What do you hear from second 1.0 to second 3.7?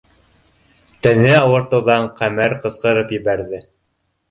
Тәне ауыртыуҙан Ҡәмәр ҡысҡырып ебәрҙе: